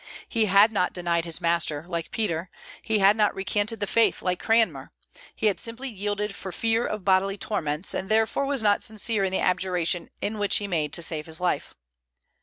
He 0.27 0.45
had 0.47 0.71
not 0.71 0.93
denied 0.93 1.25
his 1.25 1.39
master, 1.39 1.85
like 1.87 2.09
Peter; 2.09 2.49
he 2.81 2.97
had 2.97 3.15
not 3.15 3.35
recanted 3.35 3.79
the 3.79 3.85
faith 3.85 4.23
like 4.23 4.39
Cranmer; 4.39 4.91
he 5.35 5.45
had 5.45 5.59
simply 5.59 5.89
yielded 5.89 6.33
for 6.33 6.51
fear 6.51 6.87
of 6.87 7.05
bodily 7.05 7.37
torments, 7.37 7.93
and 7.93 8.09
therefore 8.09 8.47
was 8.47 8.63
not 8.63 8.83
sincere 8.83 9.23
in 9.23 9.31
the 9.31 9.37
abjuration 9.37 10.09
which 10.19 10.55
he 10.57 10.65
made 10.67 10.91
to 10.93 11.03
save 11.03 11.27
his 11.27 11.39
life. 11.39 11.75